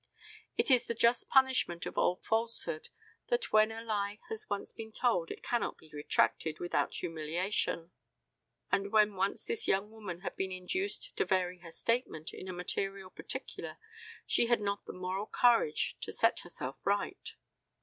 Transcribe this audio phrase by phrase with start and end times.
[0.57, 2.89] It is the just punishment of all falsehood
[3.29, 7.91] that when a lie has once been told it cannot be retracted without humiliation,
[8.71, 12.51] and when once this young woman had been induced to vary her statement in a
[12.51, 13.77] material particular
[14.25, 17.35] she had not the moral courage to set herself right.